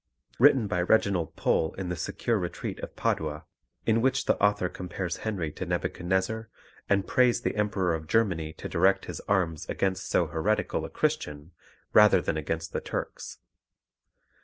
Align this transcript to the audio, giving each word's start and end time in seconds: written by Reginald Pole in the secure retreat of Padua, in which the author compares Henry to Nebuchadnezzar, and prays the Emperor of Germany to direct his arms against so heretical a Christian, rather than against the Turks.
written 0.39 0.65
by 0.65 0.81
Reginald 0.81 1.35
Pole 1.35 1.75
in 1.75 1.89
the 1.89 1.95
secure 1.95 2.39
retreat 2.39 2.79
of 2.79 2.95
Padua, 2.95 3.45
in 3.85 4.01
which 4.01 4.25
the 4.25 4.33
author 4.43 4.67
compares 4.67 5.17
Henry 5.17 5.51
to 5.51 5.63
Nebuchadnezzar, 5.63 6.49
and 6.89 7.05
prays 7.05 7.41
the 7.41 7.55
Emperor 7.55 7.93
of 7.93 8.07
Germany 8.07 8.51
to 8.53 8.67
direct 8.67 9.05
his 9.05 9.19
arms 9.27 9.69
against 9.69 10.09
so 10.09 10.25
heretical 10.25 10.85
a 10.85 10.89
Christian, 10.89 11.51
rather 11.93 12.19
than 12.19 12.35
against 12.35 12.73
the 12.73 12.81
Turks. 12.81 13.37